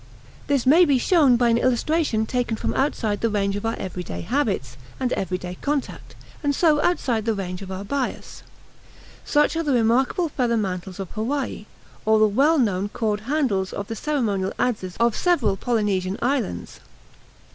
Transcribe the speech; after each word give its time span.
This 0.47 0.65
may 0.65 0.83
be 0.83 0.97
shown 0.97 1.35
by 1.37 1.49
an 1.49 1.59
illustration 1.59 2.25
taken 2.25 2.57
from 2.57 2.73
outside 2.73 3.21
the 3.21 3.29
range 3.29 3.55
of 3.55 3.67
our 3.67 3.75
everyday 3.75 4.21
habits 4.21 4.75
and 4.99 5.13
everyday 5.13 5.59
contact, 5.61 6.15
and 6.41 6.55
so 6.55 6.81
outside 6.81 7.25
the 7.25 7.35
range 7.35 7.61
of 7.61 7.71
our 7.71 7.83
bias. 7.83 8.41
Such 9.23 9.55
are 9.55 9.61
the 9.61 9.73
remarkable 9.73 10.27
feather 10.29 10.57
mantles 10.57 10.99
of 10.99 11.11
Hawaii, 11.11 11.67
or 12.03 12.17
the 12.17 12.27
well 12.27 12.57
known 12.57 12.89
cawed 12.89 13.19
handles 13.29 13.73
of 13.73 13.89
the 13.89 13.95
ceremonial 13.95 14.53
adzes 14.57 14.95
of 14.99 15.15
several 15.15 15.55
Polynesian 15.55 16.17
islands. 16.19 16.79